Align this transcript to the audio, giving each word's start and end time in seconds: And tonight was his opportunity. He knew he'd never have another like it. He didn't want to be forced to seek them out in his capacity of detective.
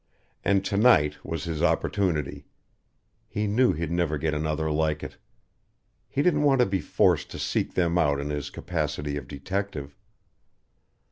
And 0.43 0.65
tonight 0.65 1.23
was 1.23 1.43
his 1.43 1.61
opportunity. 1.61 2.47
He 3.27 3.45
knew 3.45 3.71
he'd 3.71 3.91
never 3.91 4.17
have 4.17 4.33
another 4.33 4.71
like 4.71 5.03
it. 5.03 5.17
He 6.09 6.23
didn't 6.23 6.41
want 6.41 6.57
to 6.59 6.65
be 6.65 6.81
forced 6.81 7.29
to 7.29 7.37
seek 7.37 7.75
them 7.75 7.99
out 7.99 8.19
in 8.19 8.31
his 8.31 8.49
capacity 8.49 9.15
of 9.15 9.27
detective. 9.27 9.95